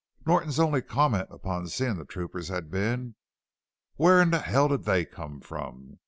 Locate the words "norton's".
0.25-0.59